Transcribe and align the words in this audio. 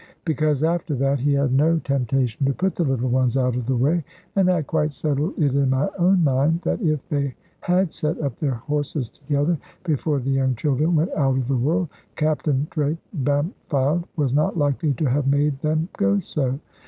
Because, 0.25 0.63
after 0.63 0.95
that, 0.95 1.19
he 1.19 1.35
had 1.35 1.53
no 1.53 1.77
temptation 1.77 2.43
to 2.47 2.53
put 2.53 2.73
the 2.73 2.83
little 2.83 3.11
ones 3.11 3.37
out 3.37 3.55
of 3.55 3.67
the 3.67 3.75
way; 3.77 4.03
and 4.35 4.49
I 4.49 4.63
quite 4.63 4.93
settled 4.95 5.37
it 5.37 5.53
in 5.53 5.69
my 5.69 5.87
own 5.99 6.23
mind, 6.23 6.61
that 6.63 6.81
if 6.81 7.07
they 7.07 7.35
had 7.59 7.93
set 7.93 8.19
up 8.19 8.35
their 8.39 8.55
horses 8.55 9.09
together, 9.09 9.59
before 9.83 10.17
the 10.19 10.31
young 10.31 10.55
children 10.55 10.95
went 10.95 11.11
out 11.13 11.37
of 11.37 11.47
the 11.47 11.55
world, 11.55 11.89
Captain 12.15 12.65
Drake 12.71 12.97
Bampfylde 13.13 14.05
was 14.15 14.33
not 14.33 14.57
likely 14.57 14.93
to 14.95 15.05
have 15.05 15.27
made 15.27 15.59
them 15.61 15.87
go 15.97 16.17
so. 16.17 16.57